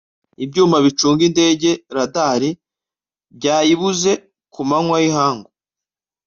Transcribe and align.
ibyuma 0.43 0.77
bicunga 0.85 1.21
indege 1.29 1.69
(radars) 1.95 2.45
byayibuze 3.37 4.11
ku 4.53 4.61
manywa 4.69 4.97
y'ihangu 5.03 5.49